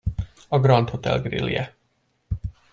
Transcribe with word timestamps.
A 0.47 0.59
Grand 0.59 0.89
Hotel 0.89 1.19
grillje. 1.21 1.75